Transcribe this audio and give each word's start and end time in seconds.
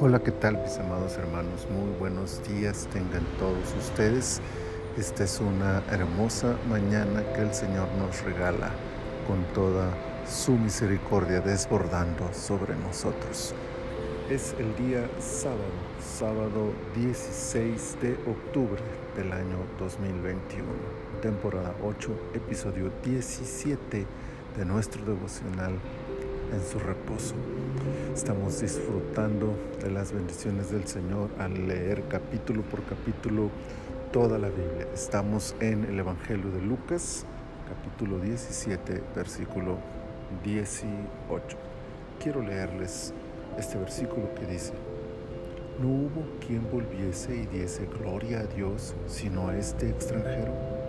Hola, 0.00 0.20
¿qué 0.24 0.30
tal 0.30 0.62
mis 0.62 0.78
amados 0.78 1.16
hermanos? 1.18 1.66
Muy 1.68 1.98
buenos 1.98 2.40
días 2.46 2.86
tengan 2.92 3.24
todos 3.40 3.74
ustedes. 3.76 4.40
Esta 4.96 5.24
es 5.24 5.40
una 5.40 5.82
hermosa 5.90 6.56
mañana 6.68 7.24
que 7.32 7.40
el 7.40 7.52
Señor 7.52 7.88
nos 7.98 8.22
regala 8.22 8.70
con 9.26 9.42
toda 9.52 9.92
su 10.24 10.52
misericordia 10.52 11.40
desbordando 11.40 12.32
sobre 12.32 12.76
nosotros. 12.76 13.52
Es 14.30 14.54
el 14.60 14.76
día 14.76 15.10
sábado, 15.18 15.58
sábado 16.00 16.72
16 16.94 17.96
de 18.00 18.12
octubre 18.30 18.80
del 19.16 19.32
año 19.32 19.58
2021, 19.80 20.68
temporada 21.20 21.74
8, 21.82 22.10
episodio 22.34 22.92
17 23.02 24.06
de 24.56 24.64
nuestro 24.64 25.04
devocional 25.04 25.78
en 26.52 26.62
su 26.62 26.78
reposo. 26.78 27.34
Estamos 28.14 28.60
disfrutando 28.60 29.54
de 29.82 29.90
las 29.90 30.12
bendiciones 30.12 30.70
del 30.70 30.86
Señor 30.86 31.30
al 31.38 31.66
leer 31.66 32.04
capítulo 32.08 32.62
por 32.62 32.82
capítulo 32.84 33.50
toda 34.12 34.38
la 34.38 34.48
Biblia. 34.48 34.86
Estamos 34.94 35.54
en 35.60 35.84
el 35.84 35.98
Evangelio 35.98 36.50
de 36.50 36.60
Lucas, 36.60 37.24
capítulo 37.68 38.18
17, 38.18 39.02
versículo 39.16 39.78
18. 40.44 41.56
Quiero 42.22 42.42
leerles 42.42 43.14
este 43.58 43.78
versículo 43.78 44.34
que 44.34 44.46
dice, 44.46 44.72
no 45.80 45.88
hubo 45.88 46.24
quien 46.46 46.70
volviese 46.70 47.34
y 47.34 47.46
diese 47.46 47.86
gloria 47.86 48.40
a 48.40 48.44
Dios 48.44 48.94
sino 49.06 49.48
a 49.48 49.56
este 49.56 49.88
extranjero. 49.88 50.81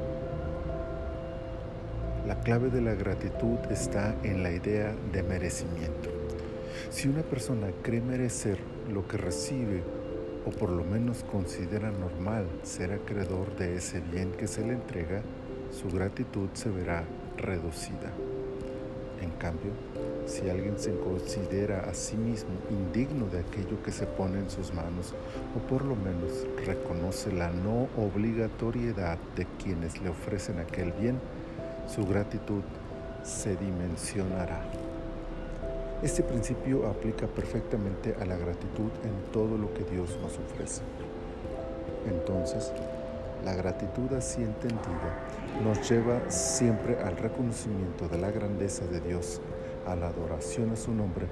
La 2.28 2.40
clave 2.40 2.70
de 2.70 2.80
la 2.80 2.94
gratitud 2.94 3.58
está 3.70 4.16
en 4.24 4.44
la 4.44 4.52
idea 4.52 4.96
de 5.12 5.24
merecimiento. 5.24 6.10
Si 6.90 7.10
una 7.10 7.22
persona 7.22 7.68
cree 7.82 8.00
merecer 8.00 8.60
lo 8.90 9.06
que 9.06 9.18
recibe 9.18 9.84
o 10.46 10.50
por 10.52 10.70
lo 10.70 10.86
menos 10.86 11.26
considera 11.26 11.92
normal 11.92 12.48
ser 12.64 12.94
acreedor 12.94 13.54
de 13.58 13.76
ese 13.76 14.00
bien 14.00 14.32
que 14.32 14.48
se 14.48 14.66
le 14.66 14.72
entrega, 14.72 15.22
su 15.70 15.90
gratitud 15.94 16.48
se 16.54 16.70
verá 16.70 17.04
reducida. 17.36 18.14
En 19.22 19.32
cambio, 19.32 19.72
si 20.26 20.50
alguien 20.50 20.80
se 20.80 20.98
considera 21.00 21.90
a 21.90 21.94
sí 21.94 22.16
mismo 22.16 22.52
indigno 22.70 23.28
de 23.28 23.40
aquello 23.40 23.84
que 23.84 23.92
se 23.92 24.06
pone 24.06 24.40
en 24.40 24.50
sus 24.50 24.74
manos, 24.74 25.14
o 25.58 25.68
por 25.68 25.84
lo 25.84 25.98
menos 25.98 26.48
reconoce 26.66 27.34
la 27.34 27.52
no 27.52 27.90
obligatoriedad 27.98 29.18
de 29.36 29.46
quienes 29.62 30.02
le 30.02 30.08
ofrecen 30.08 30.60
aquel 30.60 30.94
bien, 30.94 31.20
su 31.88 32.06
gratitud 32.06 32.62
se 33.24 33.56
dimensionará. 33.56 34.62
Este 36.02 36.22
principio 36.22 36.88
aplica 36.88 37.28
perfectamente 37.28 38.16
a 38.20 38.26
la 38.26 38.36
gratitud 38.36 38.92
en 39.04 39.32
todo 39.32 39.58
lo 39.58 39.74
que 39.74 39.84
Dios 39.84 40.18
nos 40.22 40.38
ofrece. 40.38 40.82
Entonces, 42.10 42.74
la 43.46 43.54
gratitud 43.54 44.12
así 44.14 44.42
entendida 44.42 45.20
nos 45.64 45.90
lleva 45.90 46.30
siempre 46.30 46.98
al 47.02 47.16
reconocimiento 47.18 48.08
de 48.08 48.18
la 48.18 48.32
grandeza 48.32 48.86
de 48.86 49.00
Dios, 49.00 49.40
a 49.88 49.96
la 49.96 50.08
adoración 50.08 50.72
a 50.72 50.76
su 50.76 50.94
nombre 50.94 51.28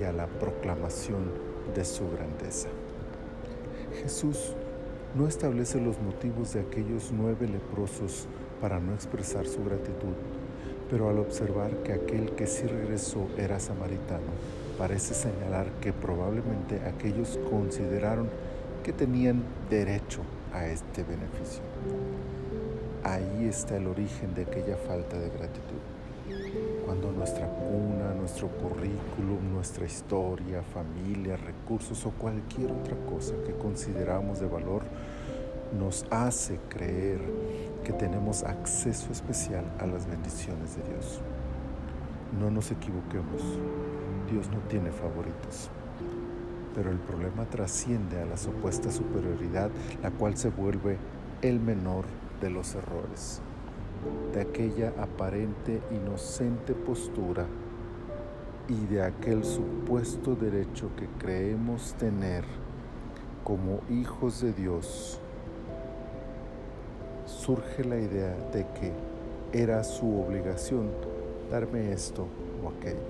y 0.00 0.04
a 0.04 0.12
la 0.12 0.26
proclamación 0.26 1.30
de 1.74 1.84
su 1.84 2.10
grandeza. 2.10 2.68
Jesús 4.02 4.54
no 5.14 5.26
establece 5.26 5.80
los 5.80 5.98
motivos 5.98 6.52
de 6.52 6.60
aquellos 6.60 7.10
nueve 7.12 7.48
leprosos 7.48 8.26
para 8.60 8.80
no 8.80 8.94
expresar 8.94 9.46
su 9.46 9.64
gratitud, 9.64 10.14
pero 10.90 11.08
al 11.08 11.18
observar 11.18 11.70
que 11.82 11.92
aquel 11.92 12.30
que 12.30 12.46
sí 12.46 12.66
regresó 12.66 13.26
era 13.36 13.58
samaritano, 13.60 14.32
parece 14.78 15.14
señalar 15.14 15.66
que 15.80 15.92
probablemente 15.92 16.80
aquellos 16.86 17.38
consideraron 17.50 18.28
que 18.82 18.92
tenían 18.92 19.42
derecho 19.68 20.20
a 20.52 20.66
este 20.66 21.02
beneficio. 21.02 21.62
Ahí 23.02 23.46
está 23.48 23.76
el 23.76 23.86
origen 23.86 24.34
de 24.34 24.42
aquella 24.42 24.76
falta 24.76 25.18
de 25.18 25.28
gratitud. 25.30 25.80
Cuando 26.84 27.12
nuestra 27.12 27.46
cuna, 27.46 28.14
nuestro 28.14 28.48
currículum, 28.48 29.52
nuestra 29.52 29.86
historia, 29.86 30.62
familia, 30.62 31.36
recursos 31.36 32.04
o 32.06 32.10
cualquier 32.10 32.72
otra 32.72 32.96
cosa 33.08 33.34
que 33.44 33.52
consideramos 33.52 34.40
de 34.40 34.46
valor 34.46 34.82
nos 35.78 36.06
hace 36.10 36.58
creer 36.68 37.20
que 37.86 37.92
tenemos 37.92 38.42
acceso 38.42 39.12
especial 39.12 39.64
a 39.78 39.86
las 39.86 40.08
bendiciones 40.08 40.74
de 40.74 40.82
Dios. 40.82 41.20
No 42.40 42.50
nos 42.50 42.72
equivoquemos, 42.72 43.40
Dios 44.28 44.50
no 44.50 44.58
tiene 44.68 44.90
favoritos. 44.90 45.70
Pero 46.74 46.90
el 46.90 46.98
problema 46.98 47.44
trasciende 47.44 48.20
a 48.20 48.26
la 48.26 48.36
supuesta 48.36 48.90
superioridad, 48.90 49.70
la 50.02 50.10
cual 50.10 50.36
se 50.36 50.48
vuelve 50.48 50.98
el 51.42 51.60
menor 51.60 52.06
de 52.40 52.50
los 52.50 52.74
errores, 52.74 53.40
de 54.32 54.40
aquella 54.40 54.92
aparente 55.00 55.80
inocente 55.92 56.74
postura 56.74 57.46
y 58.68 58.92
de 58.92 59.04
aquel 59.04 59.44
supuesto 59.44 60.34
derecho 60.34 60.90
que 60.96 61.06
creemos 61.24 61.94
tener 61.94 62.42
como 63.44 63.78
hijos 63.88 64.40
de 64.40 64.52
Dios 64.52 65.20
surge 67.46 67.84
la 67.84 67.96
idea 67.96 68.34
de 68.52 68.66
que 68.74 68.90
era 69.52 69.84
su 69.84 70.20
obligación 70.20 70.90
darme 71.48 71.92
esto 71.92 72.26
o 72.60 72.70
aquello. 72.70 73.06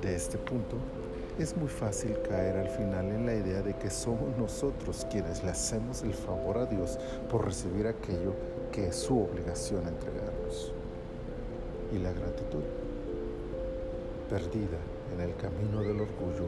De 0.00 0.14
este 0.14 0.38
punto, 0.38 0.76
es 1.36 1.56
muy 1.56 1.66
fácil 1.66 2.16
caer 2.28 2.56
al 2.56 2.68
final 2.68 3.06
en 3.06 3.26
la 3.26 3.34
idea 3.34 3.60
de 3.60 3.74
que 3.74 3.90
somos 3.90 4.36
nosotros 4.38 5.04
quienes 5.10 5.42
le 5.42 5.50
hacemos 5.50 6.02
el 6.02 6.14
favor 6.14 6.58
a 6.58 6.66
Dios 6.66 6.96
por 7.28 7.44
recibir 7.44 7.88
aquello 7.88 8.34
que 8.70 8.86
es 8.86 8.94
su 8.94 9.18
obligación 9.18 9.88
entregarnos. 9.88 10.72
Y 11.92 11.98
la 11.98 12.12
gratitud, 12.12 12.62
perdida 14.30 14.78
en 15.12 15.20
el 15.22 15.34
camino 15.34 15.80
del 15.80 16.02
orgullo 16.02 16.46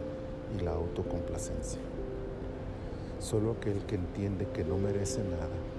y 0.56 0.62
la 0.62 0.70
autocomplacencia. 0.70 1.80
Solo 3.18 3.56
aquel 3.58 3.84
que 3.86 3.96
entiende 3.96 4.46
que 4.54 4.62
no 4.62 4.78
merece 4.78 5.24
nada 5.24 5.75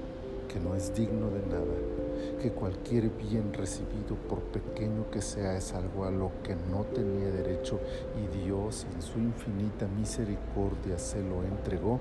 que 0.47 0.59
no 0.59 0.75
es 0.75 0.93
digno 0.95 1.29
de 1.29 1.41
nada, 1.47 2.41
que 2.41 2.51
cualquier 2.51 3.09
bien 3.09 3.53
recibido, 3.53 4.15
por 4.29 4.39
pequeño 4.39 5.09
que 5.11 5.21
sea, 5.21 5.55
es 5.55 5.73
algo 5.73 6.05
a 6.05 6.11
lo 6.11 6.31
que 6.43 6.55
no 6.55 6.83
tenía 6.83 7.29
derecho 7.29 7.79
y 8.15 8.43
Dios 8.45 8.85
en 8.93 9.01
su 9.01 9.19
infinita 9.19 9.87
misericordia 9.87 10.97
se 10.97 11.21
lo 11.21 11.43
entregó, 11.43 11.99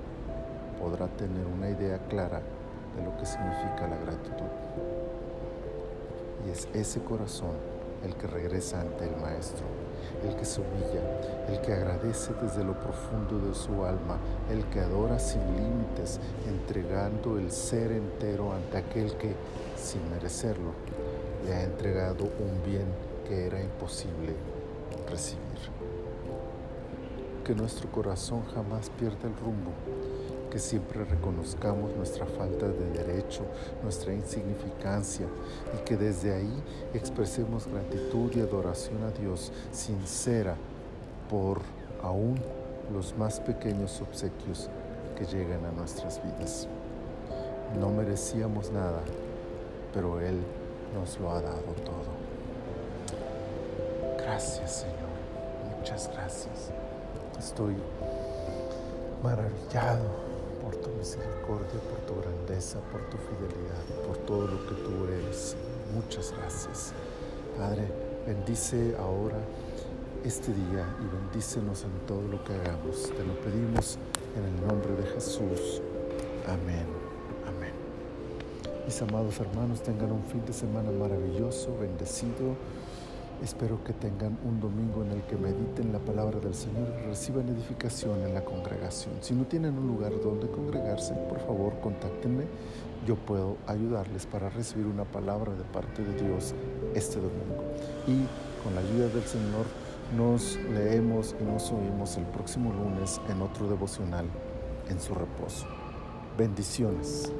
podrá 0.79 1.07
tener 1.07 1.45
una 1.45 1.69
idea 1.69 1.99
clara 2.07 2.41
de 2.95 3.03
lo 3.03 3.17
que 3.17 3.25
significa 3.25 3.87
la 3.87 3.97
gratitud. 3.97 4.45
Y 6.45 6.51
es 6.51 6.67
ese 6.73 7.01
corazón 7.01 7.76
el 8.07 8.15
que 8.15 8.27
regresa 8.27 8.81
ante 8.81 9.05
el 9.05 9.15
Maestro 9.17 9.65
el 10.23 10.35
que 10.35 10.45
se 10.45 10.61
humilla, 10.61 11.01
el 11.49 11.61
que 11.61 11.73
agradece 11.73 12.33
desde 12.41 12.63
lo 12.63 12.73
profundo 12.73 13.39
de 13.39 13.53
su 13.53 13.83
alma, 13.83 14.17
el 14.49 14.65
que 14.65 14.79
adora 14.79 15.19
sin 15.19 15.41
límites, 15.55 16.19
entregando 16.47 17.37
el 17.37 17.51
ser 17.51 17.91
entero 17.91 18.53
ante 18.53 18.77
aquel 18.77 19.15
que, 19.17 19.35
sin 19.75 20.09
merecerlo, 20.09 20.71
le 21.45 21.53
ha 21.53 21.63
entregado 21.63 22.23
un 22.23 22.63
bien 22.65 22.87
que 23.27 23.47
era 23.47 23.61
imposible 23.61 24.33
recibir. 25.09 25.76
Que 27.47 27.55
nuestro 27.55 27.89
corazón 27.89 28.43
jamás 28.53 28.89
pierda 28.89 29.25
el 29.25 29.37
rumbo 29.37 29.71
que 30.51 30.59
siempre 30.59 31.05
reconozcamos 31.05 31.95
nuestra 31.95 32.25
falta 32.25 32.67
de 32.67 32.89
derecho, 32.91 33.43
nuestra 33.83 34.13
insignificancia 34.13 35.25
y 35.73 35.83
que 35.85 35.95
desde 35.95 36.33
ahí 36.33 36.63
expresemos 36.93 37.65
gratitud 37.67 38.35
y 38.35 38.41
adoración 38.41 39.01
a 39.03 39.11
Dios 39.11 39.53
sincera 39.71 40.57
por 41.29 41.61
aún 42.03 42.37
los 42.93 43.17
más 43.17 43.39
pequeños 43.39 44.01
obsequios 44.01 44.69
que 45.17 45.25
llegan 45.25 45.63
a 45.63 45.71
nuestras 45.71 46.21
vidas. 46.21 46.67
No 47.79 47.91
merecíamos 47.91 48.71
nada, 48.71 49.03
pero 49.93 50.19
Él 50.19 50.37
nos 50.93 51.17
lo 51.17 51.31
ha 51.31 51.41
dado 51.41 51.73
todo. 51.85 52.11
Gracias 54.17 54.81
Señor, 54.81 55.77
muchas 55.77 56.11
gracias. 56.13 56.71
Estoy 57.39 57.75
maravillado 59.23 60.09
por 60.63 60.75
tu 60.75 60.89
misericordia, 60.97 61.79
por 61.89 61.99
tu 62.07 62.21
grandeza, 62.21 62.79
por 62.91 63.01
tu 63.09 63.17
fidelidad, 63.17 64.05
por 64.07 64.17
todo 64.25 64.47
lo 64.47 64.67
que 64.67 64.75
tú 64.75 65.05
eres. 65.05 65.55
Muchas 65.93 66.33
gracias. 66.37 66.93
Padre, 67.57 67.87
bendice 68.25 68.95
ahora 68.99 69.37
este 70.23 70.51
día 70.51 70.85
y 70.99 71.15
bendícenos 71.15 71.83
en 71.83 72.07
todo 72.07 72.21
lo 72.23 72.43
que 72.43 72.53
hagamos. 72.53 73.03
Te 73.03 73.23
lo 73.23 73.33
pedimos 73.41 73.97
en 74.35 74.43
el 74.43 74.67
nombre 74.67 74.93
de 74.95 75.07
Jesús. 75.13 75.81
Amén. 76.47 76.87
Amén. 77.47 77.73
Mis 78.85 79.01
amados 79.01 79.39
hermanos, 79.39 79.81
tengan 79.81 80.11
un 80.11 80.23
fin 80.23 80.43
de 80.45 80.53
semana 80.53 80.91
maravilloso, 80.91 81.77
bendecido 81.79 82.55
Espero 83.43 83.83
que 83.83 83.93
tengan 83.93 84.37
un 84.43 84.59
domingo 84.59 85.03
en 85.03 85.11
el 85.11 85.21
que 85.23 85.37
mediten 85.37 85.93
la 85.93 85.99
palabra 85.99 86.39
del 86.39 86.55
Señor 86.55 86.87
y 86.99 87.07
reciban 87.07 87.47
edificación 87.47 88.23
en 88.23 88.33
la 88.33 88.43
congregación. 88.43 89.13
Si 89.21 89.35
no 89.35 89.45
tienen 89.45 89.77
un 89.77 89.87
lugar 89.87 90.11
donde 90.23 90.49
congregarse, 90.49 91.13
por 91.29 91.39
favor 91.41 91.79
contáctenme. 91.79 92.45
Yo 93.05 93.15
puedo 93.15 93.57
ayudarles 93.67 94.25
para 94.25 94.49
recibir 94.49 94.87
una 94.87 95.05
palabra 95.05 95.53
de 95.53 95.63
parte 95.65 96.03
de 96.03 96.19
Dios 96.19 96.55
este 96.95 97.17
domingo. 97.17 97.63
Y 98.07 98.25
con 98.63 98.73
la 98.73 98.81
ayuda 98.81 99.07
del 99.09 99.23
Señor 99.23 99.65
nos 100.17 100.57
leemos 100.73 101.35
y 101.39 101.43
nos 101.43 101.71
oímos 101.71 102.17
el 102.17 102.25
próximo 102.25 102.73
lunes 102.73 103.21
en 103.29 103.41
otro 103.43 103.69
devocional 103.69 104.25
en 104.89 104.99
su 104.99 105.13
reposo. 105.13 105.67
Bendiciones. 106.37 107.31